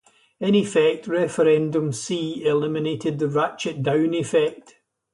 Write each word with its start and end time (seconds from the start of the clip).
In 0.39 0.55
effect, 0.55 1.05
Referendum 1.05 1.91
C 1.93 2.43
eliminated 2.43 3.19
the 3.19 3.27
ratchet-down 3.27 4.15
effect. 4.15 4.77